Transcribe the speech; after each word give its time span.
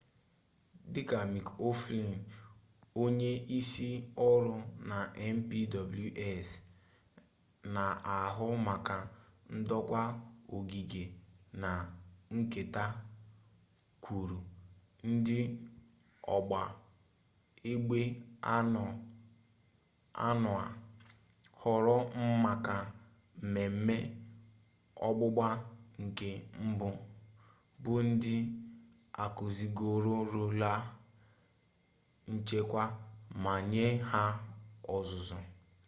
dị 0.93 1.01
ka 1.09 1.19
mik 1.33 1.47
o'flynn 1.67 2.15
onye 3.03 3.31
isi 3.57 3.89
ọrụ 4.29 4.55
na 4.89 4.97
npws 5.35 6.49
na-ahụ 7.73 8.45
maka 8.67 8.97
ndokwa 9.57 10.01
ogige 10.55 11.03
na 11.61 11.71
nketa 12.35 12.85
kwuru 14.03 14.39
ndị 15.09 15.39
ọgba 16.35 16.61
egbe 17.71 17.99
anọ 18.55 18.85
a 20.57 20.67
họọrọ 21.61 21.95
maka 22.43 22.75
mmemme 23.41 23.97
ọgbụgba 25.07 25.47
nke 26.03 26.29
mbụ 26.67 26.89
bụ 27.83 27.93
ndị 28.07 28.35
akuzigorola 29.23 30.71
nchekwa 32.31 32.83
ma 33.43 33.53
nye 33.71 33.85
ha 34.09 34.23
ọzụzụ 34.95 35.37